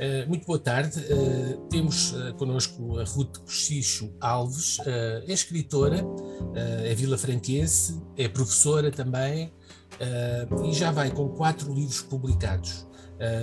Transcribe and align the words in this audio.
Uh, 0.00 0.26
muito 0.26 0.46
boa 0.46 0.58
tarde. 0.58 0.98
Uh, 0.98 1.58
temos 1.68 2.12
uh, 2.12 2.32
connosco 2.38 2.98
a 2.98 3.04
Ruth 3.04 3.36
Cochicho 3.40 4.10
Alves, 4.18 4.78
é 4.86 5.30
escritora, 5.30 6.02
é 6.54 6.94
vila-franquense, 6.94 8.00
é 8.16 8.26
professora 8.26 8.90
também 8.90 9.52
e 10.64 10.72
já 10.72 10.90
vai 10.90 11.10
com 11.10 11.28
quatro 11.28 11.74
livros 11.74 12.00
publicados. 12.00 12.86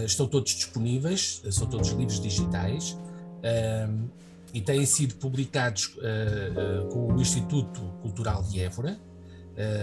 estão 0.04 0.28
todos 0.28 0.55
disponíveis, 0.55 1.44
são 1.52 1.68
todos 1.68 1.90
livros 1.90 2.20
digitais 2.20 2.98
e 4.52 4.60
têm 4.60 4.84
sido 4.86 5.16
publicados 5.16 5.96
com 6.92 7.14
o 7.14 7.21
Instituto 7.21 7.82
Cultural 8.02 8.42
de 8.42 8.60
Évora, 8.60 9.00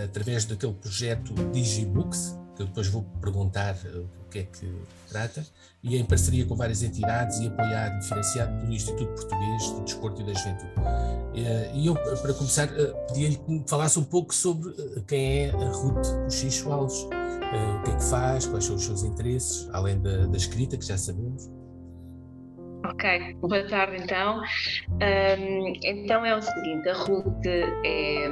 através 0.02 0.45
daquele 0.46 0.75
projeto 0.75 1.32
Digibooks, 1.53 2.36
que 2.54 2.63
eu 2.63 2.67
depois 2.67 2.89
vou 2.89 3.03
perguntar 3.21 3.75
uh, 3.75 4.08
o 4.25 4.29
que 4.31 4.40
é 4.40 4.43
que 4.44 4.72
trata, 5.08 5.45
e 5.82 5.96
em 5.96 6.04
parceria 6.04 6.45
com 6.46 6.57
várias 6.57 6.82
entidades 6.82 7.39
e 7.40 7.46
apoiado, 7.46 8.00
diferenciado 8.00 8.61
pelo 8.61 8.72
Instituto 8.72 9.14
Português 9.14 9.71
do 9.71 9.81
Desporto 9.85 10.22
e 10.22 10.25
da 10.25 10.32
Juventude. 10.32 10.72
Uh, 10.79 11.76
e 11.76 11.86
eu, 11.86 11.95
para 11.95 12.35
começar, 12.35 12.68
uh, 12.68 13.07
pedia-lhe 13.09 13.36
que 13.36 13.50
me 13.50 13.64
falasse 13.68 13.98
um 13.98 14.04
pouco 14.04 14.35
sobre 14.35 14.72
quem 15.07 15.46
é 15.46 15.50
a 15.50 15.71
Ruth 15.71 16.07
Cochicho 16.25 16.72
Alves, 16.72 17.03
o 17.03 17.82
que 17.85 17.90
é 17.90 17.96
que 17.96 18.04
faz, 18.04 18.46
quais 18.46 18.64
são 18.64 18.76
os 18.76 18.84
seus 18.84 19.04
interesses, 19.04 19.68
além 19.73 20.00
da, 20.00 20.26
da 20.26 20.36
escrita, 20.36 20.76
que 20.76 20.84
já 20.84 20.98
sabemos. 20.98 21.48
Ok, 22.84 23.34
boa 23.40 23.67
tarde 23.68 24.03
então. 24.03 24.40
Um, 24.90 25.73
então 25.82 26.26
é 26.26 26.36
o 26.36 26.43
seguinte, 26.43 26.89
a 26.89 26.95
Ruth 26.95 27.46
é 27.46 28.29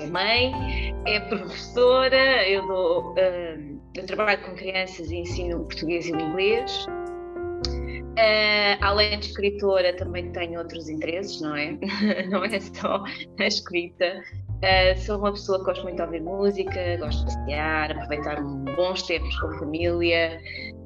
é 0.00 0.06
mãe, 0.06 0.94
é 1.06 1.20
professora, 1.20 2.48
eu, 2.48 2.66
dou, 2.66 3.12
uh, 3.12 3.80
eu 3.94 4.06
trabalho 4.06 4.42
com 4.42 4.54
crianças 4.54 5.10
e 5.10 5.18
ensino 5.18 5.64
português 5.64 6.06
e 6.06 6.12
inglês. 6.12 6.86
Uh, 8.10 8.76
além 8.80 9.18
de 9.18 9.26
escritora, 9.26 9.94
também 9.96 10.30
tenho 10.32 10.58
outros 10.58 10.88
interesses, 10.88 11.40
não 11.40 11.56
é? 11.56 11.78
não 12.28 12.44
é 12.44 12.60
só 12.60 13.02
a 13.38 13.46
escrita. 13.46 14.22
Uh, 14.60 14.98
sou 14.98 15.18
uma 15.18 15.32
pessoa 15.32 15.58
que 15.58 15.64
gosta 15.64 15.82
muito 15.84 15.96
de 15.96 16.02
ouvir 16.02 16.22
música, 16.22 16.96
gosto 16.98 17.26
de 17.26 17.34
passear, 17.34 17.92
aproveitar 17.92 18.42
bons 18.76 19.02
tempos 19.02 19.38
com 19.40 19.46
a 19.48 19.58
família. 19.58 20.40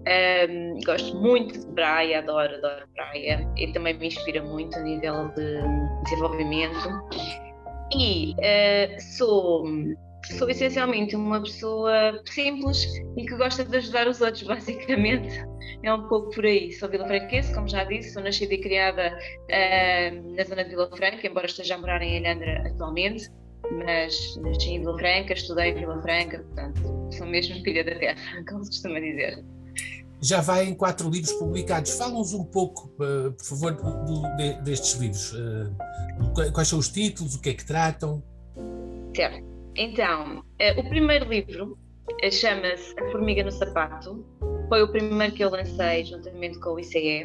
Um, 0.06 0.78
gosto 0.84 1.16
muito 1.16 1.58
de 1.58 1.66
praia, 1.74 2.18
adoro, 2.18 2.54
adoro 2.56 2.86
praia 2.94 3.50
e 3.56 3.72
também 3.72 3.98
me 3.98 4.08
inspira 4.08 4.42
muito 4.42 4.78
a 4.78 4.82
nível 4.82 5.28
de 5.30 5.60
desenvolvimento 6.04 6.88
e 7.92 8.32
uh, 8.32 9.00
sou, 9.00 9.64
sou 10.38 10.48
essencialmente 10.48 11.14
uma 11.16 11.42
pessoa 11.42 12.20
simples 12.24 12.84
e 13.16 13.24
que 13.24 13.36
gosta 13.36 13.64
de 13.64 13.76
ajudar 13.76 14.08
os 14.08 14.20
outros, 14.20 14.42
basicamente. 14.46 15.44
É 15.82 15.92
um 15.92 16.08
pouco 16.08 16.30
por 16.30 16.44
aí. 16.44 16.72
Sou 16.72 16.88
Vila 16.88 17.06
Franquense, 17.06 17.52
como 17.54 17.68
já 17.68 17.84
disse, 17.84 18.12
sou 18.12 18.22
nascida 18.22 18.54
e 18.54 18.58
criada 18.58 19.16
uh, 19.16 20.34
na 20.34 20.44
zona 20.44 20.64
de 20.64 20.70
Vila 20.70 20.90
Franca, 20.96 21.26
embora 21.26 21.46
esteja 21.46 21.74
a 21.74 21.78
morar 21.78 22.00
em 22.02 22.18
Ilhandra 22.18 22.66
atualmente, 22.66 23.30
mas 23.84 24.36
nasci 24.40 24.70
em 24.70 24.80
Vila 24.80 24.98
Franca, 24.98 25.34
estudei 25.34 25.70
em 25.70 25.74
Vila 25.74 26.00
Franca, 26.00 26.38
portanto, 26.38 27.08
sou 27.12 27.26
mesmo 27.26 27.62
filha 27.62 27.84
da 27.84 27.94
terra, 27.96 28.16
como 28.48 28.64
se 28.64 28.70
costuma 28.70 29.00
dizer 29.00 29.44
já 30.24 30.40
vai 30.40 30.64
em 30.64 30.74
quatro 30.74 31.10
livros 31.10 31.32
publicados. 31.34 31.92
Fala-nos 31.92 32.32
um 32.32 32.44
pouco, 32.44 32.90
uh, 32.94 33.30
por 33.32 33.44
favor, 33.44 33.72
do, 33.72 34.36
de, 34.36 34.54
destes 34.62 34.94
livros. 34.94 35.34
Quais 36.52 36.68
são 36.68 36.78
os 36.78 36.88
títulos, 36.88 37.34
o 37.34 37.40
que 37.40 37.50
é 37.50 37.54
que 37.54 37.64
tratam? 37.64 38.22
Certo. 39.14 39.44
Então, 39.76 40.38
uh, 40.38 40.80
o 40.80 40.88
primeiro 40.88 41.28
livro 41.28 41.78
chama-se 42.30 42.94
A 42.98 43.10
Formiga 43.10 43.42
no 43.44 43.50
Sapato. 43.50 44.24
Foi 44.68 44.82
o 44.82 44.88
primeiro 44.88 45.32
que 45.34 45.44
eu 45.44 45.50
lancei 45.50 46.04
juntamente 46.04 46.58
com 46.60 46.70
o 46.70 46.80
ICE. 46.80 47.24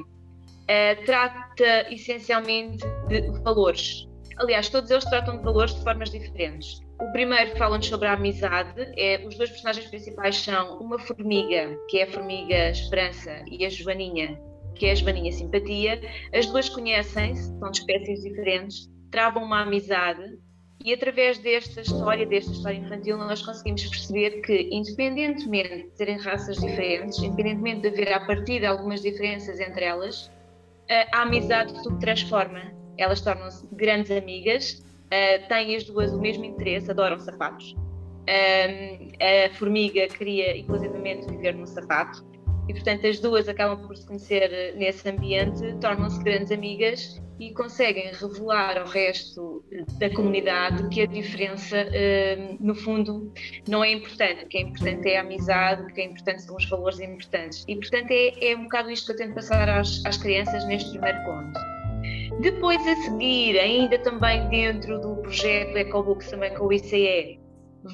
trata 1.06 1.92
essencialmente 1.92 2.86
de 3.08 3.22
valores. 3.44 4.08
Aliás, 4.38 4.70
todos 4.70 4.90
eles 4.90 5.06
tratam 5.06 5.38
de 5.38 5.44
valores 5.44 5.76
de 5.76 5.84
formas 5.84 6.10
diferentes. 6.12 6.80
O 7.02 7.12
primeiro 7.12 7.58
fala-nos 7.58 7.88
sobre 7.88 8.08
a 8.08 8.14
amizade. 8.14 8.92
É, 8.98 9.26
os 9.26 9.38
dois 9.38 9.50
personagens 9.50 9.88
principais 9.88 10.38
são 10.38 10.80
uma 10.80 10.98
formiga, 11.00 11.78
que 11.90 12.00
é 12.00 12.04
a 12.04 12.12
formiga 12.12 12.70
Esperança, 12.70 13.44
e 13.50 13.66
a 13.66 13.70
Joaninha, 13.70 14.40
que 14.80 14.86
é 14.86 14.92
a 14.92 14.96
Joaninha 14.96 15.32
Simpatia. 15.32 16.02
As 16.34 16.48
duas 16.48 16.70
conhecem-se, 16.70 17.44
são 17.60 17.70
de 17.70 17.80
espécies 17.80 18.22
diferentes, 18.22 18.90
travam 19.12 19.44
uma 19.44 19.62
amizade 19.62 20.40
e 20.84 20.94
através 20.94 21.38
desta 21.40 21.82
história, 21.82 22.26
desta 22.26 22.52
história 22.52 22.78
infantil, 22.78 23.18
nós 23.18 23.42
conseguimos 23.42 23.86
perceber 23.86 24.42
que, 24.42 24.70
independentemente 24.72 25.84
de 25.84 25.98
terem 25.98 26.18
raças 26.18 26.56
diferentes, 26.56 27.20
independentemente 27.20 27.82
de 27.82 27.88
haver 27.90 28.14
a 28.14 28.26
partir 28.26 28.62
de 28.62 28.66
algumas 28.66 29.02
diferenças 29.02 29.60
entre 29.60 29.84
elas, 29.84 30.32
a 31.12 31.24
amizade 31.24 31.74
tudo 31.84 32.00
transforma. 32.00 32.74
Elas 32.98 33.20
tornam-se 33.20 33.68
grandes 33.74 34.10
amigas 34.12 34.82
têm 35.50 35.76
as 35.76 35.84
duas 35.84 36.14
o 36.14 36.20
mesmo 36.20 36.46
interesse, 36.46 36.90
adoram 36.90 37.20
sapatos. 37.20 37.76
A 38.28 39.54
formiga 39.56 40.08
queria, 40.08 40.56
inclusivamente, 40.56 41.28
viver 41.28 41.56
num 41.56 41.66
sapato 41.66 42.29
e, 42.70 42.74
portanto, 42.74 43.08
as 43.08 43.20
duas 43.20 43.50
acabam 43.50 43.86
por 43.88 43.98
se 43.98 44.06
conhecer 44.06 44.54
eh, 44.54 44.74
nesse 44.76 45.10
ambiente, 45.10 45.76
tornam-se 45.82 46.24
grandes 46.24 46.52
amigas 46.52 47.20
e 47.40 47.52
conseguem 47.52 48.12
revelar 48.14 48.78
ao 48.78 48.86
resto 48.86 49.64
da 49.98 50.10
comunidade 50.14 50.88
que 50.90 51.02
a 51.02 51.06
diferença, 51.08 51.78
no 52.60 52.76
fundo, 52.76 53.34
não 53.68 53.82
é 53.82 53.94
importante. 53.94 54.44
O 54.44 54.48
que 54.48 54.58
é 54.58 54.62
importante 54.62 55.10
é 55.10 55.18
a 55.18 55.22
amizade, 55.22 55.84
o 55.84 55.88
que 55.88 56.02
é 56.02 56.04
importante 56.04 56.42
são 56.42 56.58
os 56.58 56.70
valores 56.70 57.00
importantes. 57.00 57.64
E, 57.66 57.76
portanto, 57.78 58.12
é, 58.12 58.52
é 58.52 58.58
um 58.58 58.64
bocado 58.64 58.92
isto 58.92 59.06
que 59.06 59.14
eu 59.14 59.26
tento 59.26 59.36
passar 59.36 59.70
às, 59.70 60.06
às 60.06 60.18
crianças 60.18 60.68
neste 60.68 60.92
primeiro 60.92 61.18
ponto. 61.24 61.60
Depois 62.42 62.86
a 62.88 62.96
seguir, 62.98 63.58
ainda 63.58 63.98
também 64.00 64.48
dentro 64.50 65.00
do 65.00 65.16
projeto 65.18 65.76
EcoBooks 65.76 66.30
também 66.30 66.54
com 66.54 66.68
o 66.68 66.74
ICE, 66.74 67.40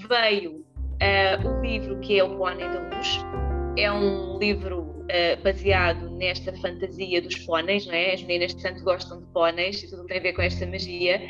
veio 0.09 0.65
uh, 1.01 1.47
o 1.47 1.61
livro 1.61 1.99
que 1.99 2.19
é 2.19 2.23
o 2.23 2.35
Pônei 2.37 2.67
da 2.67 2.79
Luz. 2.79 3.44
É 3.77 3.91
um 3.91 4.37
livro 4.37 4.81
uh, 4.81 5.43
baseado 5.43 6.09
nesta 6.11 6.53
fantasia 6.57 7.21
dos 7.21 7.35
póneis, 7.39 7.85
não 7.85 7.93
é? 7.93 8.13
As 8.13 8.23
meninas 8.23 8.53
tanto 8.53 8.83
gostam 8.83 9.19
de 9.19 9.25
póneis 9.27 9.83
e 9.83 9.89
tudo 9.89 10.05
tem 10.05 10.17
a 10.17 10.21
ver 10.21 10.33
com 10.33 10.41
esta 10.41 10.65
magia. 10.65 11.21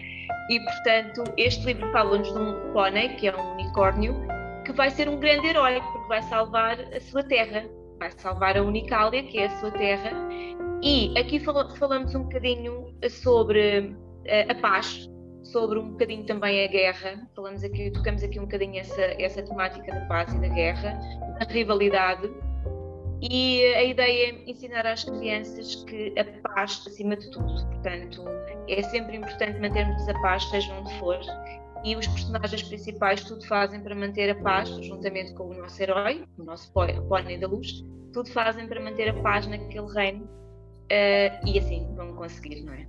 E, 0.50 0.60
portanto, 0.60 1.24
este 1.38 1.66
livro 1.66 1.92
fala-nos 1.92 2.32
de 2.32 2.38
um 2.38 2.72
pônei, 2.72 3.10
que 3.10 3.28
é 3.28 3.36
um 3.36 3.54
unicórnio, 3.54 4.16
que 4.64 4.72
vai 4.74 4.92
ser 4.92 5.10
um 5.10 5.20
grande 5.20 5.48
herói, 5.48 5.82
porque 5.82 6.08
vai 6.08 6.22
salvar 6.24 6.80
a 6.80 7.00
sua 7.00 7.24
terra, 7.24 7.66
vai 8.00 8.12
salvar 8.12 8.58
a 8.58 8.62
Unicália, 8.62 9.24
que 9.24 9.40
é 9.40 9.46
a 9.46 9.60
sua 9.60 9.72
terra, 9.72 10.12
e 10.84 11.18
aqui 11.18 11.40
falamos 11.40 12.14
um 12.14 12.24
bocadinho 12.24 12.94
sobre 13.10 13.96
eh, 14.26 14.46
a 14.48 14.56
paz, 14.56 15.10
sobre 15.46 15.80
um 15.80 15.92
bocadinho 15.92 16.26
também 16.26 16.66
a 16.66 16.68
guerra. 16.68 17.28
Falamos 17.36 17.64
aqui, 17.64 17.92
tocamos 17.92 18.24
aqui 18.24 18.40
um 18.40 18.44
bocadinho 18.44 18.80
essa, 18.80 19.02
essa 19.02 19.44
temática 19.44 19.92
da 19.92 20.02
paz 20.08 20.34
e 20.34 20.40
da 20.40 20.48
guerra, 20.48 21.00
da 21.40 21.46
rivalidade. 21.46 22.30
E 23.22 23.64
a 23.76 23.84
ideia 23.84 24.30
é 24.30 24.50
ensinar 24.50 24.86
às 24.86 25.04
crianças 25.04 25.76
que 25.86 26.14
a 26.20 26.26
paz 26.50 26.84
acima 26.86 27.16
de 27.16 27.30
tudo. 27.30 27.66
Portanto, 27.68 28.26
é 28.68 28.82
sempre 28.84 29.18
importante 29.18 29.60
mantermos 29.60 30.08
a 30.10 30.20
paz, 30.22 30.44
seja 30.50 30.74
onde 30.74 30.94
for. 31.00 31.20
E 31.84 31.96
os 31.96 32.08
personagens 32.08 32.64
principais 32.64 33.24
tudo 33.24 33.46
fazem 33.46 33.80
para 33.82 33.94
manter 33.96 34.30
a 34.32 34.36
paz, 34.36 34.70
juntamente 34.70 35.34
com 35.36 35.50
o 35.50 35.54
nosso 35.54 35.82
herói, 35.82 36.26
o 36.38 36.44
nosso 36.44 36.72
pônei 36.74 37.38
da 37.38 37.48
luz, 37.48 37.86
tudo 38.12 38.30
fazem 38.32 38.68
para 38.68 38.82
manter 38.82 39.10
a 39.10 39.14
paz 39.22 39.46
naquele 39.46 39.88
reino 39.94 40.24
uh, 40.26 41.48
e 41.48 41.60
assim 41.60 41.88
vão 41.96 42.16
conseguir, 42.16 42.64
não 42.64 42.74
é? 42.74 42.88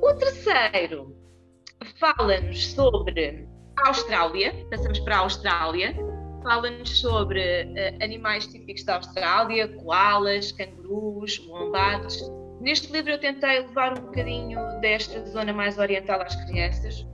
O 0.00 0.14
terceiro 0.14 1.14
fala-nos 1.98 2.72
sobre 2.72 3.48
a 3.76 3.88
Austrália, 3.88 4.54
passamos 4.70 4.98
para 5.00 5.16
a 5.16 5.18
Austrália, 5.20 5.94
fala-nos 6.42 7.00
sobre 7.00 7.40
uh, 7.40 8.04
animais 8.04 8.46
típicos 8.46 8.84
da 8.84 8.96
Austrália, 8.96 9.68
koalas, 9.68 10.52
cangurus, 10.52 11.38
wombates. 11.48 12.20
Neste 12.60 12.92
livro 12.92 13.12
eu 13.12 13.18
tentei 13.18 13.60
levar 13.60 13.98
um 13.98 14.06
bocadinho 14.06 14.58
desta 14.80 15.24
zona 15.26 15.52
mais 15.52 15.78
oriental 15.78 16.20
às 16.20 16.34
crianças, 16.44 17.06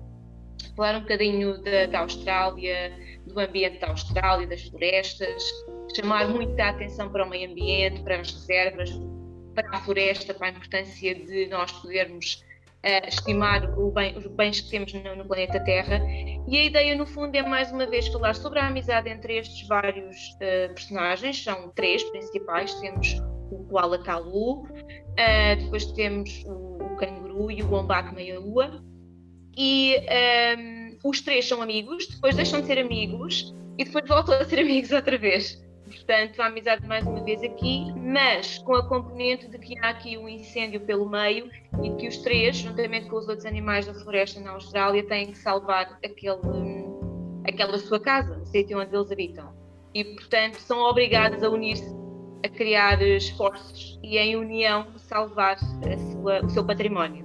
falar 0.77 0.97
um 0.97 1.01
bocadinho 1.01 1.63
da, 1.63 1.87
da 1.87 2.01
Austrália, 2.01 2.93
do 3.27 3.39
ambiente 3.39 3.79
da 3.79 3.89
Austrália, 3.89 4.47
das 4.47 4.63
florestas, 4.63 5.43
chamar 5.95 6.29
muito 6.29 6.59
a 6.61 6.71
atenção 6.71 7.11
para 7.11 7.25
o 7.25 7.29
meio 7.29 7.51
ambiente, 7.51 8.03
para 8.03 8.21
as 8.21 8.33
reservas, 8.33 8.91
para 9.55 9.69
a 9.77 9.81
floresta, 9.81 10.35
para 10.35 10.49
a 10.49 10.51
importância 10.51 11.15
de 11.15 11.47
nós 11.47 11.71
podermos 11.73 12.43
estimar 13.07 13.67
bem, 13.93 14.17
os 14.17 14.27
bens 14.27 14.61
que 14.61 14.71
temos 14.71 14.93
no, 14.93 15.17
no, 15.17 15.25
planeta 15.27 15.61
Terra. 15.61 16.01
E 16.47 16.59
a 16.59 16.65
ideia, 16.65 16.95
no 16.95 17.07
fundo, 17.07 17.35
é 17.35 17.43
mais 17.43 17.73
uma 17.73 17.87
vez 17.87 18.09
falar 18.09 18.35
sobre 18.35 18.59
a 18.59 18.67
amizade 18.67 19.09
entre 19.09 19.39
estes 19.39 19.67
vários 19.67 20.17
uh, 20.35 20.75
personagens. 20.75 21.43
São 21.43 21.71
três 21.71 22.03
principais: 22.05 22.75
temos 22.75 23.17
o 23.51 23.65
Koala 23.65 24.03
Kalu, 24.03 24.63
uh, 24.63 24.67
depois 25.59 25.87
temos 25.93 26.45
o, 26.47 26.79
o 26.83 26.97
canguru 26.97 27.51
e 27.51 27.63
o 27.63 27.71
Wombat 27.71 28.15
Meia-Lua. 28.15 28.83
E 29.57 29.97
um, 29.97 30.05
ehm, 30.09 30.99
os 31.05 31.21
três 31.21 31.47
são 31.47 31.63
amigos, 31.63 32.09
depois 32.09 32.35
deixam 32.35 32.61
de 32.61 32.67
ser 32.67 32.79
amigos 32.79 33.55
e 33.79 33.85
depois 33.85 34.05
voltam 34.09 34.35
a 34.35 34.45
ser 34.45 34.59
amigos 34.59 34.91
outra 34.91 35.17
vez. 35.17 35.64
Portanto, 35.85 36.41
a 36.41 36.47
amizade 36.47 36.87
mais 36.87 37.07
uma 37.07 37.23
vez 37.23 37.43
aqui, 37.43 37.93
mas 37.97 38.59
com 38.59 38.75
a 38.75 38.89
componente 38.89 39.49
de 39.49 39.59
que 39.59 39.79
há 39.79 39.91
aqui 39.91 40.17
um 40.17 40.29
incêndio 40.29 40.81
pelo 40.81 41.09
meio 41.09 41.51
e 41.83 41.91
que 41.97 42.09
os 42.09 42.19
três, 42.19 42.57
juntamente 42.57 43.09
com 43.09 43.17
os 43.17 43.29
outros 43.29 43.47
animais 43.47 43.87
da 43.87 43.95
floresta 43.95 44.41
na 44.41 44.53
Austrália, 44.53 45.07
têm 45.07 45.33
que 45.33 45.39
salvar 45.39 45.99
aquele, 46.05 46.41
aquela 47.47 47.79
sua 47.79 48.01
casa, 48.01 48.39
o 48.39 48.47
sítio 48.47 48.81
onde 48.81 48.95
eles 48.95 49.11
habitam. 49.11 49.53
E, 49.95 50.05
portanto, 50.05 50.57
são 50.57 50.79
obrigados 50.81 51.43
a 51.43 51.49
unir-se, 51.49 51.95
a 52.45 52.49
criar 52.49 53.01
esforços 53.01 53.99
e, 54.03 54.19
em 54.19 54.37
união, 54.37 54.87
salvar 54.99 55.59
sua, 55.59 56.45
o 56.45 56.51
seu 56.51 56.65
património. 56.65 57.25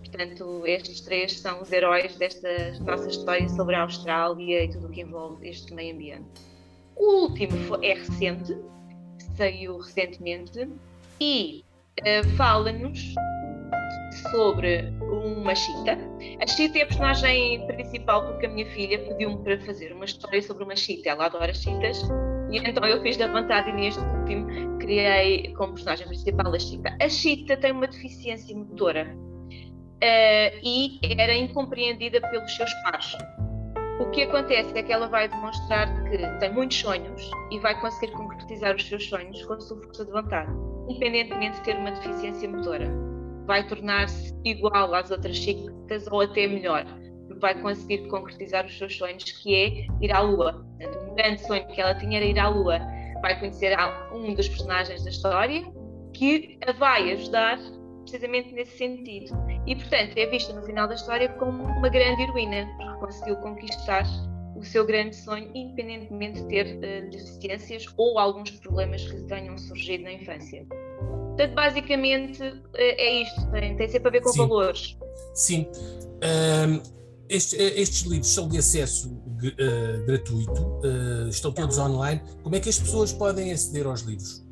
Portanto, 0.00 0.66
estes 0.66 1.00
três 1.00 1.38
são 1.38 1.62
os 1.62 1.72
heróis 1.72 2.16
desta 2.16 2.48
nossa 2.80 3.08
história 3.08 3.48
sobre 3.48 3.76
a 3.76 3.82
Austrália 3.82 4.64
e 4.64 4.68
tudo 4.70 4.88
o 4.88 4.90
que 4.90 5.02
envolve 5.02 5.48
este 5.48 5.72
meio 5.72 5.94
ambiente. 5.94 6.49
O 7.00 7.22
último 7.22 7.82
é 7.82 7.94
recente, 7.94 8.54
saiu 9.34 9.78
recentemente, 9.78 10.68
e 11.18 11.64
uh, 12.00 12.28
fala-nos 12.36 13.14
sobre 14.30 14.92
uma 15.00 15.54
chita. 15.54 15.98
A 16.42 16.46
chita 16.46 16.78
é 16.78 16.82
a 16.82 16.86
personagem 16.86 17.66
principal 17.66 18.26
porque 18.26 18.44
a 18.44 18.50
minha 18.50 18.66
filha 18.72 18.98
pediu-me 18.98 19.42
para 19.42 19.58
fazer 19.60 19.94
uma 19.94 20.04
história 20.04 20.42
sobre 20.42 20.62
uma 20.62 20.76
chita. 20.76 21.08
Ela 21.08 21.24
adora 21.24 21.54
chitas 21.54 22.02
e 22.50 22.58
então 22.58 22.86
eu 22.86 23.00
fiz 23.00 23.16
da 23.16 23.28
vontade 23.28 23.70
e 23.70 23.72
neste 23.72 23.98
último 24.00 24.78
criei 24.78 25.54
como 25.54 25.72
personagem 25.72 26.06
principal 26.06 26.52
a 26.52 26.58
chita. 26.58 26.94
A 27.00 27.08
chita 27.08 27.56
tem 27.56 27.72
uma 27.72 27.86
deficiência 27.86 28.54
motora 28.54 29.16
uh, 29.16 30.60
e 30.62 31.00
era 31.18 31.34
incompreendida 31.34 32.20
pelos 32.20 32.54
seus 32.54 32.72
pares. 32.82 33.16
O 34.00 34.10
que 34.12 34.22
acontece 34.22 34.76
é 34.78 34.82
que 34.82 34.90
ela 34.90 35.08
vai 35.08 35.28
demonstrar 35.28 35.86
que 36.04 36.16
tem 36.38 36.52
muitos 36.54 36.78
sonhos 36.78 37.30
e 37.50 37.58
vai 37.58 37.78
conseguir 37.82 38.12
concretizar 38.12 38.74
os 38.74 38.88
seus 38.88 39.06
sonhos 39.06 39.44
com 39.44 39.52
a 39.52 39.60
sua 39.60 39.76
força 39.82 40.06
de 40.06 40.10
vontade, 40.10 40.50
independentemente 40.88 41.58
de 41.58 41.64
ter 41.64 41.76
uma 41.76 41.90
deficiência 41.90 42.48
motora. 42.48 42.90
Vai 43.46 43.66
tornar-se 43.66 44.34
igual 44.42 44.94
às 44.94 45.10
outras 45.10 45.36
chitas 45.36 46.06
ou 46.10 46.22
até 46.22 46.46
melhor, 46.46 46.86
porque 47.28 47.40
vai 47.40 47.60
conseguir 47.60 48.08
concretizar 48.08 48.64
os 48.64 48.78
seus 48.78 48.96
sonhos, 48.96 49.22
que 49.22 49.54
é 49.54 49.86
ir 50.00 50.12
à 50.12 50.20
Lua. 50.20 50.66
Um 51.10 51.14
grande 51.14 51.46
sonho 51.46 51.66
que 51.66 51.78
ela 51.78 51.94
tinha 51.94 52.20
era 52.20 52.26
ir 52.26 52.38
à 52.38 52.48
Lua. 52.48 52.80
Vai 53.20 53.38
conhecer 53.38 53.76
um 54.14 54.34
dos 54.34 54.48
personagens 54.48 55.04
da 55.04 55.10
história 55.10 55.62
que 56.14 56.58
a 56.66 56.72
vai 56.72 57.12
ajudar 57.12 57.58
precisamente 58.04 58.54
nesse 58.54 58.78
sentido. 58.78 59.49
E, 59.66 59.76
portanto, 59.76 60.16
é 60.16 60.26
vista 60.26 60.52
no 60.52 60.62
final 60.62 60.88
da 60.88 60.94
história 60.94 61.28
como 61.28 61.62
uma 61.62 61.88
grande 61.88 62.22
heroína, 62.22 62.66
porque 62.76 63.00
conseguiu 63.00 63.36
conquistar 63.36 64.04
o 64.56 64.64
seu 64.64 64.84
grande 64.84 65.16
sonho, 65.16 65.50
independentemente 65.54 66.42
de 66.42 66.48
ter 66.48 66.76
uh, 66.76 67.10
deficiências 67.10 67.86
ou 67.96 68.18
alguns 68.18 68.50
problemas 68.50 69.02
que 69.02 69.22
tenham 69.24 69.56
surgido 69.56 70.04
na 70.04 70.12
infância. 70.12 70.66
Portanto, 70.68 71.54
basicamente 71.54 72.42
uh, 72.42 72.60
é 72.76 73.22
isto, 73.22 73.50
tem, 73.50 73.76
tem, 73.76 73.88
sempre 73.88 74.08
a 74.08 74.12
ver 74.12 74.20
com 74.20 74.32
Sim. 74.32 74.38
valores. 74.38 74.96
Sim. 75.34 75.66
Um, 76.22 77.00
este, 77.28 77.56
estes 77.56 78.02
livros 78.02 78.28
são 78.28 78.48
de 78.48 78.58
acesso 78.58 79.12
uh, 79.12 80.06
gratuito, 80.06 80.80
estão 81.28 81.52
todos 81.52 81.78
online. 81.78 82.20
Como 82.42 82.56
é 82.56 82.60
que 82.60 82.68
as 82.68 82.78
pessoas 82.78 83.12
podem 83.12 83.52
aceder 83.52 83.86
aos 83.86 84.00
livros? 84.00 84.49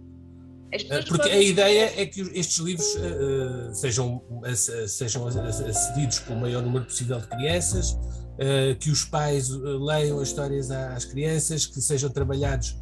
Porque 1.09 1.31
a 1.31 1.41
ideia 1.41 1.93
é 1.97 2.05
que 2.05 2.20
estes 2.20 2.59
livros 2.59 2.87
uh, 2.97 3.75
sejam, 3.75 4.23
uh, 4.29 4.55
sejam 4.55 5.26
acedidos 5.26 6.19
com 6.20 6.35
o 6.35 6.41
maior 6.41 6.62
número 6.62 6.85
possível 6.85 7.19
de 7.19 7.26
crianças, 7.26 7.93
uh, 7.93 8.76
que 8.79 8.91
os 8.91 9.05
pais 9.05 9.49
leiam 9.49 10.20
as 10.20 10.29
histórias 10.29 10.70
às 10.70 11.06
crianças, 11.06 11.65
que 11.65 11.81
sejam 11.81 12.11
trabalhados 12.11 12.76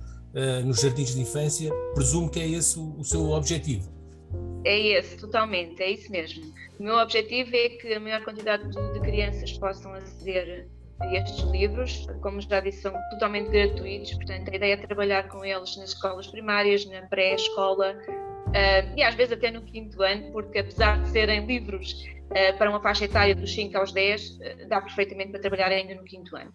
nos 0.67 0.83
jardins 0.83 1.15
de 1.15 1.21
infância. 1.23 1.73
Presumo 1.95 2.29
que 2.29 2.39
é 2.39 2.47
esse 2.47 2.79
o, 2.79 2.99
o, 2.99 3.05
seu 3.05 3.31
objetivo. 3.31 3.91
É 4.67 4.99
esse, 4.99 5.17
totalmente, 5.17 5.83
é 5.83 5.93
isso 5.93 6.11
mesmo. 6.13 6.45
O 6.79 6.83
meu 6.83 6.97
objetivo 6.97 7.57
é 7.57 7.71
que 7.71 7.95
a 7.95 8.01
maior 8.01 8.23
quantidade 8.23 8.69
de, 8.69 8.93
de 8.93 9.01
crianças 9.01 9.53
possam 9.57 9.95
aceder 9.95 10.69
estes 11.13 11.45
livros, 11.51 12.07
como 12.23 12.41
já 12.41 12.61
disse, 12.61 12.83
são 12.83 12.93
totalmente 13.11 13.51
gratuitos, 13.51 14.15
portanto, 14.15 14.51
a 14.51 14.57
ideia 14.57 14.75
é 14.75 14.77
trabalhar 14.77 15.29
com 15.29 15.45
eles 15.45 15.77
nas 15.77 15.91
escolas 15.91 16.27
primárias, 16.27 16.87
na 16.87 17.03
pré-escola 17.03 17.97
uh, 18.09 18.97
e 18.97 19.03
às 19.03 19.15
vezes 19.15 19.33
até 19.33 19.51
no 19.51 19.63
quinto 19.63 20.03
ano, 20.03 20.33
porque 20.33 20.59
apesar 20.59 21.03
de 21.03 21.09
serem 21.11 21.45
livros 21.45 21.93
uh, 22.31 22.57
para 22.57 22.71
uma 22.71 22.81
faixa 22.81 23.05
etária 23.05 23.35
dos 23.35 23.53
5 23.53 23.77
aos 23.77 23.93
10, 23.93 24.31
uh, 24.31 24.41
ah, 24.43 24.69
dá 24.69 24.81
perfeitamente 24.81 25.33
para 25.33 25.41
trabalhar 25.41 25.71
ainda 25.71 25.95
no 25.95 26.05
quinto 26.05 26.35
ano. 26.37 26.53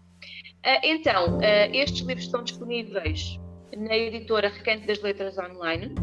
então, 0.83 1.39
estes 1.73 2.01
livros 2.01 2.25
estão 2.25 2.43
disponíveis 2.43 3.39
na 3.75 3.97
editora 3.97 4.49
Recanto 4.49 4.85
das 4.85 5.01
Letras 5.01 5.37
Online. 5.37 5.95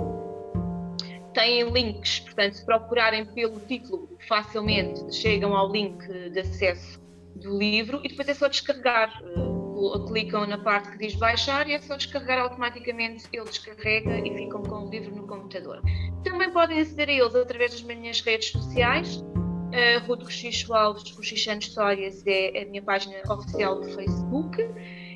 Têm 1.34 1.70
links, 1.70 2.20
portanto, 2.20 2.54
se 2.54 2.64
procurarem 2.64 3.24
pelo 3.26 3.60
título, 3.60 4.08
facilmente 4.26 5.14
chegam 5.14 5.54
ao 5.54 5.70
link 5.70 6.04
de 6.30 6.40
acesso 6.40 7.07
do 7.34 7.56
livro 7.56 8.00
e 8.04 8.08
depois 8.08 8.28
é 8.28 8.34
só 8.34 8.48
descarregar. 8.48 9.22
Uh, 9.24 10.04
clicam 10.06 10.46
na 10.46 10.58
parte 10.58 10.90
que 10.90 10.98
diz 10.98 11.14
baixar 11.14 11.68
e 11.68 11.72
é 11.72 11.80
só 11.80 11.96
descarregar 11.96 12.40
automaticamente, 12.40 13.26
ele 13.32 13.44
descarrega 13.44 14.18
e 14.18 14.34
ficam 14.36 14.62
com 14.62 14.86
o 14.86 14.90
livro 14.90 15.14
no 15.14 15.26
computador. 15.26 15.80
Também 16.24 16.50
podem 16.50 16.80
aceder 16.80 17.08
a 17.08 17.12
eles 17.12 17.34
através 17.34 17.72
das 17.72 17.82
minhas 17.82 18.20
redes 18.20 18.50
sociais. 18.50 19.16
Uh, 19.16 20.04
Ruth 20.06 20.24
Cochicho 20.24 20.74
Alves, 20.74 21.12
Cochichando 21.12 21.62
Histórias 21.62 22.26
é 22.26 22.62
a 22.62 22.66
minha 22.66 22.82
página 22.82 23.16
oficial 23.30 23.80
do 23.80 23.88
Facebook 23.90 24.58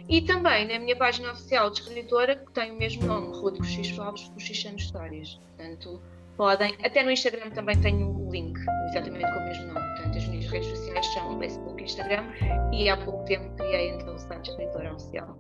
e 0.09 0.21
também 0.23 0.69
na 0.69 0.79
minha 0.79 0.95
página 0.95 1.33
oficial 1.33 1.71
de 1.71 1.81
escritora, 1.81 2.37
que 2.37 2.53
tem 2.53 2.71
o 2.71 2.77
mesmo 2.77 3.07
nome, 3.07 3.35
Ruth 3.35 3.57
Cochicho 3.57 4.01
Alves, 4.03 4.29
Cochichando 4.29 4.77
Histórias. 4.77 5.41
Portanto, 5.57 6.01
podem, 6.37 6.77
até 6.85 7.03
no 7.03 7.11
Instagram 7.11 7.51
também 7.51 7.79
tenho 7.81 8.09
o 8.09 8.31
link, 8.31 8.59
exatamente 8.91 9.31
com 9.33 9.39
o 9.39 9.45
mesmo 9.45 9.67
nome. 9.67 9.87
Portanto, 9.95 10.19
as 10.19 10.27
minhas 10.27 10.47
redes 10.47 10.69
sociais 10.69 11.07
são 11.15 11.39
Facebook 11.39 11.81
e 11.81 11.85
Instagram 11.85 12.25
e 12.73 12.89
há 12.89 12.97
pouco 12.97 13.25
tempo 13.25 13.55
criei 13.57 13.91
então 13.91 14.15
o 14.15 14.19
site 14.19 14.51
Escritora 14.51 14.95
Oficial. 14.95 15.39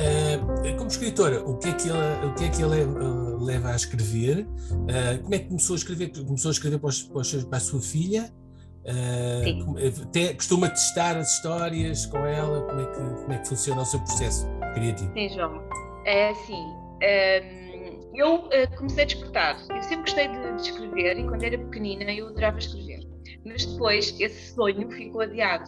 Uh, 0.00 0.76
como 0.78 0.88
escritora, 0.88 1.44
o 1.44 1.58
que 1.58 1.68
é 1.68 1.72
que 1.74 1.90
ela, 1.90 2.26
o 2.26 2.34
que 2.34 2.44
é 2.44 2.48
que 2.48 2.62
ela 2.62 2.76
uh, 2.76 3.44
leva 3.44 3.70
a 3.70 3.76
escrever? 3.76 4.46
Uh, 4.46 5.22
como 5.22 5.34
é 5.34 5.38
que 5.38 5.48
começou 5.48 5.74
a 5.74 5.76
escrever? 5.76 6.10
Começou 6.24 6.48
a 6.48 6.52
escrever 6.52 6.78
para, 6.78 6.88
os, 6.88 7.02
para, 7.02 7.18
os, 7.18 7.44
para 7.44 7.58
a 7.58 7.60
sua 7.60 7.82
filha? 7.82 8.32
Te, 10.10 10.34
costuma 10.34 10.70
testar 10.70 11.18
as 11.18 11.34
histórias 11.34 12.06
com 12.06 12.24
ela? 12.24 12.62
Como 12.62 12.80
é, 12.80 12.86
que, 12.86 13.22
como 13.22 13.32
é 13.32 13.38
que 13.38 13.48
funciona 13.48 13.82
o 13.82 13.84
seu 13.84 14.00
processo 14.00 14.48
criativo? 14.72 15.12
Sim, 15.12 15.28
João. 15.28 15.62
É 16.06 16.30
assim. 16.30 16.54
Um 16.54 16.98
ehm, 17.02 17.69
eu 18.14 18.36
uh, 18.36 18.76
comecei 18.76 19.04
a 19.04 19.06
despertar. 19.06 19.56
Eu 19.70 19.82
sempre 19.82 20.10
gostei 20.10 20.28
de, 20.28 20.56
de, 20.56 20.62
escrever 20.62 21.18
e 21.18 21.26
quando 21.26 21.42
era 21.42 21.58
pequenina 21.58 22.12
eu 22.12 22.28
adorava 22.28 22.58
escrever. 22.58 23.00
Mas 23.44 23.64
depois 23.64 24.18
esse 24.20 24.54
sonho 24.54 24.90
ficou 24.90 25.22
adiado. 25.22 25.64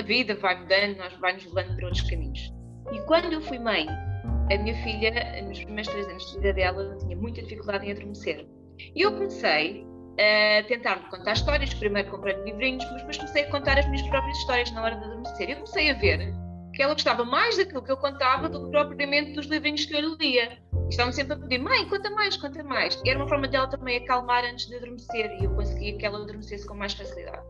A 0.00 0.02
vida 0.04 0.34
vai 0.36 0.60
mudando, 0.60 0.96
nós 0.98 1.12
vai-nos 1.20 1.44
levando 1.46 1.76
para 1.76 1.86
outros 1.86 2.08
caminhos. 2.08 2.52
E 2.92 2.98
quando 3.06 3.32
eu 3.32 3.40
fui 3.40 3.58
mãe, 3.58 3.86
a 4.50 4.58
minha 4.58 4.74
filha, 4.82 5.42
nos 5.42 5.62
primeiros 5.64 5.90
três 5.90 6.06
anos 6.06 6.24
de 6.30 6.38
vida 6.38 6.52
dela, 6.52 6.96
tinha 6.98 7.16
muita 7.16 7.42
dificuldade 7.42 7.86
em 7.86 7.92
adormecer. 7.92 8.46
E 8.94 9.02
eu 9.02 9.12
comecei 9.12 9.86
a 10.18 10.62
tentar 10.64 11.08
contar 11.10 11.32
histórias, 11.32 11.72
primeiro 11.74 12.10
comprando 12.10 12.44
livrinhos, 12.44 12.84
mas 12.84 12.98
depois 12.98 13.16
comecei 13.16 13.42
a 13.42 13.50
contar 13.50 13.78
as 13.78 13.86
minhas 13.88 14.06
próprias 14.08 14.36
histórias 14.38 14.70
na 14.72 14.82
hora 14.82 14.96
de 14.96 15.04
adormecer. 15.04 15.50
Eu 15.50 15.56
comecei 15.56 15.90
a 15.90 15.94
ver 15.94 16.43
que 16.74 16.82
ela 16.82 16.94
gostava 16.94 17.24
mais 17.24 17.56
daquilo 17.56 17.82
que 17.82 17.92
eu 17.92 17.96
contava 17.96 18.48
do 18.48 18.64
que 18.64 18.70
propriamente 18.70 19.32
dos 19.32 19.46
livrinhos 19.46 19.84
que 19.84 19.94
eu 19.94 20.00
lhe 20.00 20.16
lia. 20.16 20.58
Estavam 20.88 21.12
sempre 21.12 21.34
a 21.34 21.36
pedir, 21.38 21.58
mãe, 21.58 21.88
conta 21.88 22.10
mais, 22.10 22.36
conta 22.36 22.62
mais. 22.62 23.00
E 23.04 23.10
era 23.10 23.18
uma 23.18 23.28
forma 23.28 23.48
dela 23.48 23.68
também 23.68 23.96
acalmar 23.96 24.44
antes 24.44 24.66
de 24.66 24.76
adormecer 24.76 25.30
e 25.40 25.44
eu 25.44 25.54
conseguia 25.54 25.96
que 25.96 26.04
ela 26.04 26.18
adormecesse 26.22 26.66
com 26.66 26.74
mais 26.74 26.92
facilidade. 26.92 27.42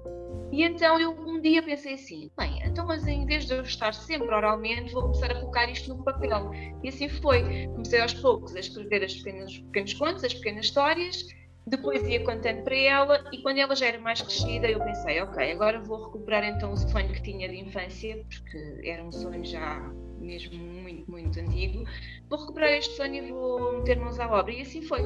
E 0.52 0.62
então 0.62 1.00
eu 1.00 1.10
um 1.10 1.40
dia 1.40 1.62
pensei 1.62 1.94
assim, 1.94 2.30
bem, 2.38 2.62
então 2.64 2.86
mas 2.86 3.06
em 3.08 3.26
vez 3.26 3.44
de 3.44 3.54
eu 3.54 3.62
estar 3.62 3.92
sempre 3.92 4.28
oralmente, 4.28 4.92
vou 4.92 5.02
começar 5.02 5.32
a 5.32 5.34
colocar 5.34 5.68
isto 5.68 5.92
no 5.92 6.04
papel. 6.04 6.52
E 6.82 6.88
assim 6.88 7.08
foi. 7.08 7.66
Comecei 7.72 8.00
aos 8.00 8.14
poucos 8.14 8.54
a 8.54 8.60
escrever 8.60 9.02
os 9.04 9.16
pequenos, 9.16 9.58
pequenos 9.58 9.94
contos, 9.94 10.22
as 10.22 10.34
pequenas 10.34 10.66
histórias, 10.66 11.26
depois 11.66 12.06
ia 12.06 12.22
contando 12.22 12.62
para 12.62 12.76
ela 12.76 13.24
e 13.32 13.38
quando 13.38 13.58
ela 13.58 13.74
já 13.74 13.86
era 13.86 13.98
mais 13.98 14.20
crescida 14.20 14.68
eu 14.68 14.78
pensei, 14.80 15.20
ok, 15.22 15.52
agora 15.52 15.80
vou 15.80 16.04
recuperar 16.04 16.44
então 16.44 16.72
o 16.72 16.76
sonho 16.76 17.12
que 17.12 17.22
tinha 17.22 17.48
de 17.48 17.58
infância, 17.58 18.22
porque 18.28 18.88
era 18.88 19.02
um 19.02 19.10
sonho 19.10 19.44
já 19.44 19.80
mesmo 20.18 20.58
muito, 20.58 21.10
muito 21.10 21.40
antigo. 21.40 21.84
Vou 22.28 22.38
recuperar 22.38 22.72
este 22.72 22.96
sonho 22.96 23.14
e 23.14 23.30
vou 23.30 23.78
meter 23.78 23.98
mãos 23.98 24.18
à 24.18 24.30
obra. 24.30 24.52
E 24.52 24.62
assim 24.62 24.82
foi. 24.82 25.02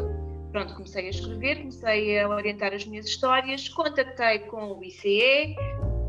Pronto, 0.50 0.74
comecei 0.74 1.06
a 1.06 1.10
escrever, 1.10 1.58
comecei 1.58 2.18
a 2.20 2.28
orientar 2.28 2.72
as 2.72 2.86
minhas 2.86 3.06
histórias, 3.06 3.68
contactei 3.68 4.38
com 4.50 4.78
o 4.78 4.82
ICE, 4.82 5.54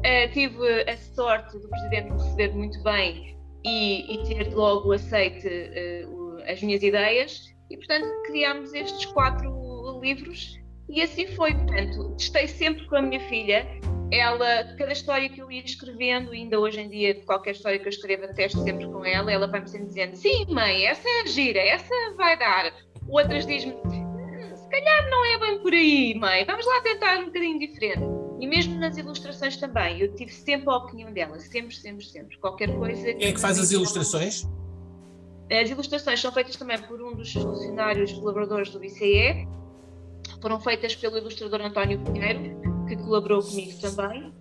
eh, 0.03 0.29
tive 0.29 0.89
a 0.89 0.95
sorte 0.95 1.59
do 1.59 1.67
presidente 1.67 2.09
me 2.09 2.17
receber 2.17 2.53
muito 2.53 2.81
bem 2.81 3.37
e, 3.65 4.13
e 4.13 4.23
ter 4.23 4.53
logo 4.55 4.93
aceite 4.93 5.45
uh, 5.45 6.37
as 6.49 6.63
minhas 6.63 6.81
ideias 6.81 7.53
e, 7.69 7.75
portanto, 7.75 8.07
criámos 8.27 8.73
estes 8.73 9.05
quatro 9.07 9.58
livros 9.99 10.59
e 10.89 11.01
assim 11.01 11.27
foi. 11.35 11.53
Portanto, 11.53 12.15
testei 12.17 12.47
sempre 12.47 12.87
com 12.87 12.95
a 12.95 13.01
minha 13.01 13.19
filha 13.29 13.65
ela, 14.11 14.63
cada 14.77 14.91
história 14.91 15.29
que 15.29 15.39
eu 15.39 15.51
ia 15.51 15.63
escrevendo, 15.63 16.31
ainda 16.31 16.59
hoje 16.59 16.81
em 16.81 16.89
dia, 16.89 17.15
qualquer 17.25 17.51
história 17.51 17.77
que 17.77 17.85
eu 17.85 17.89
escreva, 17.89 18.27
testo 18.29 18.61
sempre 18.63 18.87
com 18.87 19.05
ela, 19.05 19.31
ela 19.31 19.47
vai-me 19.47 19.67
sempre 19.67 19.87
dizendo: 19.87 20.15
Sim, 20.15 20.45
mãe, 20.49 20.85
essa 20.85 21.07
é 21.07 21.27
gira, 21.27 21.59
essa 21.59 21.93
vai 22.17 22.37
dar. 22.37 22.73
Outras 23.07 23.45
diz-me: 23.45 23.73
hum, 23.73 24.55
Se 24.55 24.69
calhar 24.69 25.09
não 25.09 25.25
é 25.25 25.39
bem 25.39 25.59
por 25.59 25.73
aí, 25.73 26.15
mãe, 26.15 26.43
vamos 26.45 26.65
lá 26.65 26.81
tentar 26.81 27.19
um 27.19 27.25
bocadinho 27.25 27.59
diferente. 27.59 28.01
E 28.39 28.47
mesmo 28.47 28.79
nas 28.79 28.97
ilustrações 28.97 29.57
também, 29.57 29.99
eu 29.99 30.15
tive 30.15 30.31
sempre 30.31 30.69
a 30.69 30.77
opinião 30.77 31.11
dela, 31.11 31.37
sempre, 31.39 31.75
sempre, 31.75 32.05
sempre. 32.05 32.37
Qualquer 32.37 32.73
coisa. 32.75 33.13
Quem 33.13 33.27
é 33.27 33.33
que 33.33 33.39
faz 33.39 33.59
as 33.59 33.71
ilustrações? 33.71 34.47
As 35.51 35.69
ilustrações 35.69 36.19
são 36.19 36.31
feitas 36.31 36.55
também 36.55 36.79
por 36.83 37.01
um 37.01 37.15
dos 37.15 37.33
funcionários 37.33 38.13
colaboradores 38.13 38.69
do 38.69 38.83
ICE, 38.83 39.47
foram 40.41 40.59
feitas 40.59 40.95
pelo 40.95 41.17
ilustrador 41.17 41.61
António 41.61 41.99
Pinheiro, 41.99 42.85
que 42.87 42.95
colaborou 42.97 43.41
comigo 43.41 43.79
também. 43.79 44.33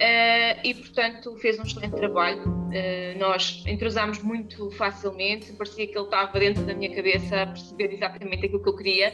Uh, 0.00 0.54
e 0.62 0.74
portanto 0.74 1.36
fez 1.38 1.58
um 1.58 1.62
excelente 1.62 1.96
trabalho. 1.96 2.44
Uh, 2.48 3.18
nós 3.18 3.64
entrosámos 3.66 4.22
muito 4.22 4.70
facilmente, 4.72 5.52
parecia 5.54 5.88
que 5.88 5.98
ele 5.98 6.04
estava 6.04 6.38
dentro 6.38 6.64
da 6.64 6.72
minha 6.72 6.94
cabeça 6.94 7.42
a 7.42 7.46
perceber 7.46 7.92
exatamente 7.94 8.46
aquilo 8.46 8.62
que 8.62 8.68
eu 8.68 8.76
queria 8.76 9.12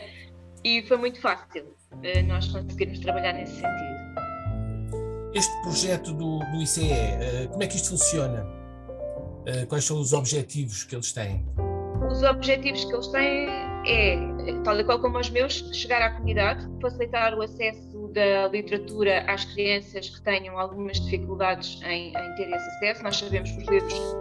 e 0.63 0.83
foi 0.83 0.99
muito 0.99 1.19
fácil 1.21 1.65
uh, 1.65 2.27
nós 2.27 2.49
conseguirmos 2.49 2.99
trabalhar 2.99 3.33
nesse 3.33 3.55
sentido. 3.55 3.95
Este 5.33 5.63
projeto 5.63 6.13
do, 6.13 6.39
do 6.39 6.63
ICE, 6.63 6.91
como 7.51 7.63
é 7.63 7.67
que 7.67 7.77
isto 7.77 7.91
funciona? 7.91 8.47
quais 9.69 9.85
são 9.85 10.01
os 10.01 10.15
objetivos 10.15 10.85
que 10.85 10.95
eles 10.95 11.13
têm? 11.13 11.45
Os 12.11 12.23
objetivos 12.23 12.85
que 12.85 12.93
eles 12.93 13.07
têm 13.09 13.49
é, 13.87 14.17
tal 14.65 14.79
e 14.79 14.85
qual 14.85 14.99
como 14.99 15.19
os 15.19 15.31
meus, 15.31 15.53
chegar 15.73 16.03
à 16.03 16.11
comunidade, 16.11 16.67
facilitar 16.81 17.35
o 17.35 17.43
acesso 17.43 18.09
da 18.09 18.49
literatura 18.49 19.25
às 19.27 19.45
crianças 19.45 20.09
que 20.09 20.23
tenham 20.23 20.59
algumas 20.59 21.01
dificuldades 21.01 21.81
em, 21.83 22.09
em 22.09 22.35
ter 22.37 22.49
esse 22.49 22.69
acesso. 22.77 23.03
Nós 23.03 23.17
sabemos 23.17 23.51
que 23.51 23.59
os 23.59 23.69
livros, 23.69 24.17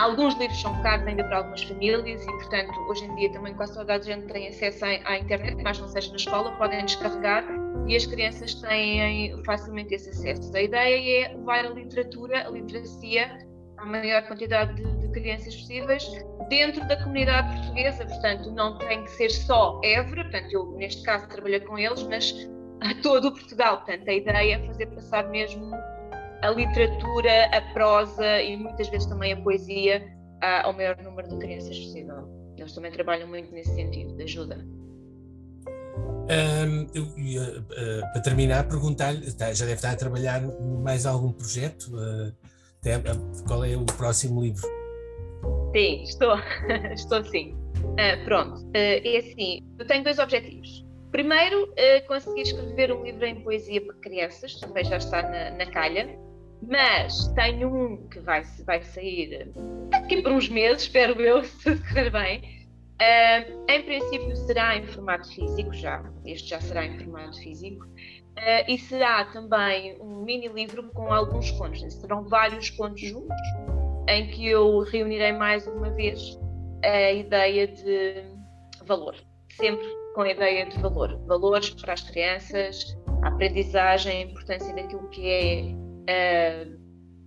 alguns 0.00 0.34
livros 0.38 0.60
são 0.60 0.80
caros 0.82 1.06
ainda 1.06 1.24
para 1.24 1.38
algumas 1.38 1.62
famílias 1.64 2.22
e, 2.22 2.26
portanto, 2.26 2.72
hoje 2.88 3.04
em 3.04 3.14
dia 3.16 3.32
também 3.32 3.54
quase 3.54 3.74
toda 3.74 3.94
a 3.94 4.00
gente 4.00 4.26
tem 4.32 4.48
acesso 4.48 4.84
à, 4.84 5.18
internet, 5.18 5.62
mas 5.62 5.78
não 5.78 5.88
seja 5.88 6.10
na 6.10 6.16
escola, 6.16 6.52
podem 6.52 6.84
descarregar 6.84 7.44
e 7.86 7.96
as 7.96 8.06
crianças 8.06 8.54
têm 8.54 9.42
facilmente 9.44 9.94
esse 9.94 10.10
acesso. 10.10 10.54
A 10.56 10.62
ideia 10.62 11.26
é 11.26 11.34
levar 11.34 11.64
a 11.64 11.70
literatura, 11.70 12.46
a 12.46 12.50
literacia, 12.50 13.38
à 13.76 13.84
maior 13.84 14.22
quantidade 14.26 14.74
de, 14.74 14.96
de 14.98 15.08
crianças 15.10 15.54
possíveis 15.56 16.04
dentro 16.48 16.86
da 16.88 16.96
comunidade 16.96 17.54
portuguesa, 17.56 18.04
portanto, 18.06 18.50
não 18.52 18.78
tem 18.78 19.04
que 19.04 19.10
ser 19.12 19.30
só 19.30 19.80
Évora, 19.84 20.24
portanto, 20.24 20.52
eu 20.52 20.72
neste 20.72 21.02
caso 21.02 21.28
trabalhei 21.28 21.60
com 21.60 21.78
eles, 21.78 22.02
mas 22.04 22.34
a 22.80 22.94
todo 23.02 23.32
Portugal. 23.32 23.78
Portanto, 23.78 24.08
a 24.08 24.12
ideia 24.14 24.54
é 24.56 24.66
fazer 24.66 24.86
passar 24.86 25.28
mesmo 25.28 25.74
a 26.42 26.50
literatura, 26.50 27.46
a 27.52 27.60
prosa 27.72 28.42
e 28.42 28.56
muitas 28.56 28.88
vezes 28.88 29.06
também 29.06 29.32
a 29.32 29.36
poesia 29.36 30.06
ao 30.62 30.72
maior 30.72 30.96
número 31.02 31.28
de 31.28 31.36
crianças 31.38 31.78
possível. 31.78 32.28
Eles 32.56 32.72
também 32.72 32.90
trabalham 32.90 33.28
muito 33.28 33.52
nesse 33.52 33.74
sentido, 33.74 34.16
de 34.16 34.22
ajuda. 34.24 34.64
Um, 36.30 36.86
eu, 36.94 37.04
uh, 37.04 37.60
uh, 37.60 38.12
para 38.12 38.20
terminar, 38.20 38.68
perguntar-lhe, 38.68 39.32
tá, 39.32 39.52
já 39.54 39.64
deve 39.64 39.76
estar 39.76 39.92
a 39.92 39.96
trabalhar 39.96 40.42
mais 40.82 41.06
algum 41.06 41.32
projeto? 41.32 41.90
Uh, 41.94 42.32
qual 43.46 43.64
é 43.64 43.76
o 43.76 43.84
próximo 43.84 44.42
livro? 44.42 44.77
Sim, 45.72 46.02
estou, 46.02 46.34
estou 46.94 47.24
sim. 47.24 47.56
pronto, 48.24 48.66
é 48.74 49.18
assim, 49.18 49.60
eu 49.78 49.86
tenho 49.86 50.02
dois 50.02 50.18
objetivos. 50.18 50.88
Primeiro, 51.10 51.64
uh, 51.64 52.06
consegui 52.06 52.42
escrever 52.42 52.92
um 52.92 53.02
livro 53.02 53.24
em 53.24 53.40
poesia 53.40 53.80
para 53.80 53.94
crianças, 53.96 54.60
também 54.60 54.84
já 54.84 54.98
está 54.98 55.22
na, 55.22 55.50
na 55.52 55.66
calha, 55.66 56.18
mas 56.62 57.28
tenho 57.28 57.74
um 57.74 58.08
que 58.08 58.20
vai, 58.20 58.42
vai 58.66 58.82
sair 58.82 59.50
daqui 59.88 60.20
por 60.22 60.32
uns 60.32 60.48
meses, 60.48 60.82
espero 60.82 61.20
eu, 61.20 61.42
se 61.44 61.76
correr 61.76 62.10
bem. 62.10 62.58
Uh, 63.00 63.64
em 63.70 63.82
princípio 63.84 64.36
será 64.36 64.76
em 64.76 64.84
formato 64.86 65.32
físico 65.32 65.72
já, 65.72 66.04
este 66.26 66.50
já 66.50 66.60
será 66.60 66.84
em 66.84 66.98
formato 66.98 67.38
físico, 67.38 67.86
uh, 67.86 68.64
e 68.66 68.76
será 68.76 69.24
também 69.26 69.96
um 70.00 70.24
mini 70.24 70.48
livro 70.48 70.82
com 70.90 71.12
alguns 71.12 71.50
contos, 71.52 71.80
serão 71.94 72.24
vários 72.24 72.70
contos 72.70 73.00
juntos, 73.00 73.36
em 74.08 74.26
que 74.28 74.48
eu 74.48 74.80
reunirei 74.80 75.32
mais 75.32 75.66
uma 75.66 75.90
vez 75.90 76.38
a 76.84 77.12
ideia 77.12 77.66
de 77.66 78.24
valor, 78.84 79.14
sempre 79.50 79.86
com 80.14 80.22
a 80.22 80.30
ideia 80.30 80.66
de 80.66 80.78
valor. 80.80 81.18
Valores 81.26 81.70
para 81.70 81.92
as 81.92 82.02
crianças, 82.02 82.96
a 83.22 83.28
aprendizagem, 83.28 84.22
a 84.22 84.22
importância 84.22 84.74
daquilo 84.74 85.08
que 85.10 85.28
é 85.28 86.64
uh, 86.64 86.78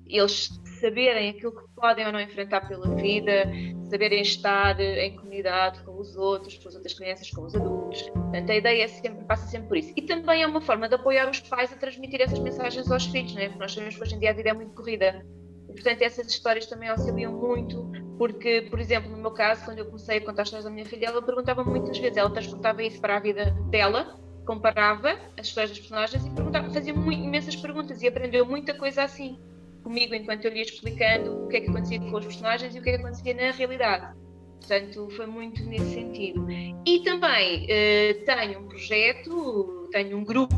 eles 0.07 0.49
saberem 0.81 1.29
aquilo 1.29 1.51
que 1.51 1.63
podem 1.75 2.05
ou 2.05 2.11
não 2.11 2.19
enfrentar 2.19 2.67
pela 2.67 2.95
vida, 2.95 3.45
saberem 3.89 4.21
estar 4.21 4.79
em 4.79 5.15
comunidade 5.15 5.81
com 5.83 5.99
os 5.99 6.15
outros, 6.17 6.57
com 6.57 6.69
as 6.69 6.75
outras 6.75 6.93
crianças, 6.93 7.29
com 7.29 7.43
os 7.43 7.55
adultos. 7.55 8.01
Portanto, 8.09 8.49
a 8.49 8.55
ideia 8.55 8.83
é 8.83 8.87
sempre, 8.87 9.23
passa 9.25 9.47
sempre 9.47 9.67
por 9.67 9.77
isso. 9.77 9.93
E 9.95 10.01
também 10.01 10.41
é 10.41 10.47
uma 10.47 10.61
forma 10.61 10.89
de 10.89 10.95
apoiar 10.95 11.29
os 11.29 11.39
pais 11.41 11.71
a 11.71 11.75
transmitir 11.75 12.21
essas 12.21 12.39
mensagens 12.39 12.91
aos 12.91 13.05
filhos, 13.05 13.33
né? 13.35 13.45
porque 13.45 13.59
nós 13.59 13.73
sabemos 13.73 13.95
que 13.95 14.01
hoje 14.01 14.15
em 14.15 14.19
dia 14.19 14.31
a 14.31 14.33
vida 14.33 14.49
é 14.49 14.53
muito 14.53 14.73
corrida. 14.73 15.23
E, 15.71 15.73
portanto, 15.73 16.01
essas 16.01 16.27
histórias 16.27 16.65
também 16.65 16.89
auxiliam 16.89 17.31
muito, 17.31 17.89
porque, 18.17 18.67
por 18.69 18.77
exemplo, 18.77 19.09
no 19.09 19.17
meu 19.17 19.31
caso, 19.31 19.63
quando 19.63 19.79
eu 19.79 19.85
comecei 19.85 20.17
a 20.17 20.21
contar 20.21 20.43
histórias 20.43 20.65
da 20.65 20.69
minha 20.69 20.85
filha, 20.85 21.07
ela 21.07 21.21
perguntava 21.21 21.63
muitas 21.63 21.97
vezes, 21.97 22.17
ela 22.17 22.29
transportava 22.29 22.83
isso 22.83 22.99
para 22.99 23.15
a 23.15 23.19
vida 23.21 23.51
dela, 23.69 24.19
comparava 24.45 25.17
as 25.39 25.47
histórias 25.47 25.71
das 25.71 25.79
personagens 25.79 26.25
e 26.25 26.73
fazia 26.73 26.93
muito, 26.93 27.23
imensas 27.23 27.55
perguntas 27.55 28.01
e 28.01 28.07
aprendeu 28.07 28.45
muita 28.45 28.73
coisa 28.73 29.03
assim 29.03 29.39
comigo, 29.81 30.13
enquanto 30.13 30.43
eu 30.43 30.51
lhe 30.51 30.57
ia 30.57 30.63
explicando 30.63 31.45
o 31.45 31.47
que 31.47 31.57
é 31.57 31.61
que 31.61 31.69
acontecia 31.69 31.99
com 31.99 32.17
os 32.17 32.25
personagens 32.25 32.75
e 32.75 32.79
o 32.79 32.83
que 32.83 32.89
é 32.89 32.97
que 32.97 32.99
acontecia 32.99 33.33
na 33.33 33.51
realidade. 33.51 34.13
Portanto, 34.59 35.09
foi 35.15 35.25
muito 35.25 35.63
nesse 35.63 35.93
sentido. 35.93 36.45
E 36.85 36.99
também 37.03 37.63
uh, 37.63 38.25
tenho 38.25 38.59
um 38.59 38.67
projeto, 38.67 39.89
tenho 39.91 40.17
um 40.17 40.23
grupo 40.23 40.55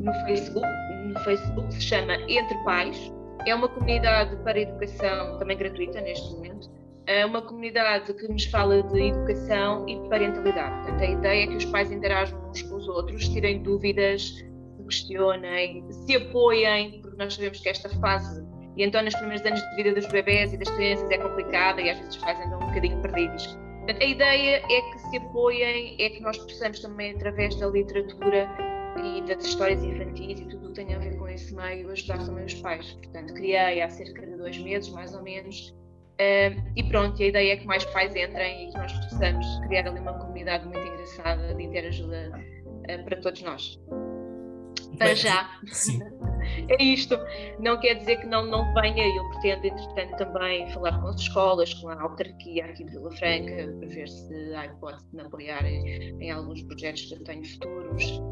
no 0.00 0.12
Facebook, 0.26 0.66
no 1.06 1.18
Facebook 1.20 1.72
se 1.72 1.80
chama 1.80 2.16
Entre 2.28 2.56
Pais, 2.64 3.12
é 3.46 3.54
uma 3.54 3.68
comunidade 3.68 4.36
para 4.42 4.58
educação 4.58 5.38
também 5.38 5.56
gratuita 5.56 6.00
neste 6.00 6.34
momento. 6.34 6.70
É 7.06 7.26
uma 7.26 7.42
comunidade 7.42 8.12
que 8.14 8.26
nos 8.28 8.46
fala 8.46 8.82
de 8.82 9.08
educação 9.08 9.86
e 9.86 9.96
parentalidade. 10.08 10.74
Portanto, 10.82 11.02
a 11.02 11.10
ideia 11.10 11.44
é 11.44 11.46
que 11.46 11.56
os 11.56 11.64
pais 11.66 11.92
interajam 11.92 12.50
uns 12.50 12.62
com 12.62 12.76
os 12.76 12.88
outros, 12.88 13.28
tirem 13.28 13.62
dúvidas, 13.62 14.22
se 14.22 14.84
questionem, 14.84 15.84
se 15.90 16.16
apoiem, 16.16 17.02
porque 17.02 17.16
nós 17.18 17.34
sabemos 17.34 17.60
que 17.60 17.68
esta 17.68 17.90
fase, 18.00 18.42
e 18.76 18.82
então 18.82 19.02
nos 19.02 19.14
primeiros 19.14 19.44
anos 19.44 19.60
de 19.60 19.76
vida 19.76 19.94
dos 19.94 20.06
bebés 20.06 20.52
e 20.54 20.56
das 20.56 20.70
crianças 20.70 21.10
é 21.10 21.18
complicada 21.18 21.80
e 21.82 21.90
às 21.90 21.98
vezes 21.98 22.16
os 22.16 22.22
pais 22.22 22.38
andam 22.46 22.58
um 22.58 22.66
bocadinho 22.68 23.00
perdidos. 23.02 23.46
Portanto, 23.78 24.02
a 24.02 24.06
ideia 24.06 24.56
é 24.56 24.80
que 24.80 24.98
se 25.10 25.16
apoiem, 25.18 25.96
é 26.00 26.08
que 26.08 26.20
nós 26.22 26.38
possamos 26.38 26.80
também, 26.80 27.12
através 27.12 27.54
da 27.56 27.66
literatura 27.66 28.48
e 29.04 29.20
das 29.22 29.44
histórias 29.44 29.84
infantis 29.84 30.40
e 30.40 30.46
tudo 30.46 30.63
tem 30.74 30.94
a 30.94 30.98
ver 30.98 31.14
esse 31.32 31.54
meio 31.54 31.90
ajudar 31.90 32.18
também 32.24 32.44
os 32.44 32.54
pais. 32.54 32.92
Portanto, 32.92 33.34
criei 33.34 33.80
há 33.80 33.88
cerca 33.88 34.26
de 34.26 34.36
dois 34.36 34.58
meses, 34.58 34.90
mais 34.90 35.14
ou 35.14 35.22
menos, 35.22 35.74
e 36.76 36.82
pronto, 36.84 37.20
a 37.20 37.26
ideia 37.26 37.54
é 37.54 37.56
que 37.56 37.66
mais 37.66 37.84
pais 37.86 38.14
entrem 38.14 38.68
e 38.68 38.72
que 38.72 38.78
nós 38.78 38.92
possamos 38.92 39.46
criar 39.66 39.88
ali 39.88 39.98
uma 39.98 40.14
comunidade 40.14 40.64
muito 40.64 40.78
engraçada 40.78 41.54
de 41.54 41.62
interajuda 41.62 42.30
uh, 42.30 43.04
para 43.04 43.20
todos 43.20 43.42
nós. 43.42 43.80
Para 44.98 45.14
já. 45.14 45.50
Sim. 45.66 46.00
é 46.70 46.82
isto. 46.82 47.18
Não 47.58 47.80
quer 47.80 47.94
dizer 47.94 48.20
que 48.20 48.26
não, 48.26 48.46
não 48.46 48.72
venha, 48.74 49.04
eu 49.04 49.28
pretendo, 49.30 49.66
entretanto, 49.66 50.16
também 50.16 50.70
falar 50.70 51.00
com 51.00 51.08
as 51.08 51.20
escolas, 51.20 51.74
com 51.74 51.88
a 51.88 52.00
autarquia 52.00 52.66
aqui 52.66 52.84
de 52.84 52.92
Vila 52.92 53.10
Franca, 53.16 53.74
para 53.78 53.88
ver 53.88 54.08
se 54.08 54.54
há 54.54 54.66
hipótese 54.66 55.04
de 55.10 55.16
me 55.16 55.22
apoiar 55.22 55.64
em, 55.64 56.22
em 56.22 56.30
alguns 56.30 56.62
projetos 56.62 57.06
que 57.06 57.14
eu 57.14 57.24
tenho 57.24 57.44
futuros. 57.44 58.22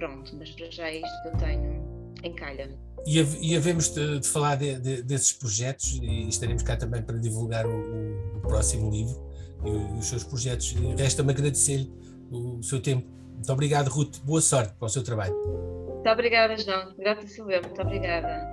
Pronto, 0.00 0.34
mas 0.34 0.50
para 0.52 0.70
já 0.70 0.88
é 0.88 0.96
isto 0.96 1.22
que 1.22 1.28
eu 1.28 1.36
tenho 1.36 2.14
em 2.24 2.34
calha. 2.34 2.70
E, 3.06 3.18
e 3.18 3.54
havemos 3.54 3.90
de, 3.90 4.20
de 4.20 4.26
falar 4.26 4.56
de, 4.56 4.78
de, 4.80 5.02
desses 5.02 5.34
projetos 5.34 6.00
e 6.02 6.26
estaremos 6.26 6.62
cá 6.62 6.74
também 6.74 7.02
para 7.02 7.18
divulgar 7.18 7.66
o, 7.66 8.36
o, 8.36 8.40
próximo 8.40 8.90
livro 8.90 9.20
e, 9.62 9.98
os 9.98 10.06
seus 10.06 10.24
projetos. 10.24 10.74
Resta-me 10.96 11.32
agradecer-lhe 11.32 11.92
o, 12.30 12.58
o 12.58 12.62
seu 12.62 12.80
tempo. 12.80 13.06
Muito 13.34 13.52
obrigado, 13.52 13.88
Ruth. 13.88 14.20
Boa 14.24 14.40
sorte 14.40 14.72
para 14.74 14.86
o 14.86 14.88
seu 14.88 15.04
trabalho. 15.04 15.34
Muito 15.34 16.08
obrigada, 16.08 16.56
João. 16.56 16.94
Grata, 16.96 17.26
Silvia. 17.26 17.60
Muito 17.60 17.82
obrigada. 17.82 18.49